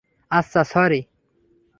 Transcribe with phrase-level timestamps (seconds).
[0.31, 1.01] আচ্ছা, স্যরি।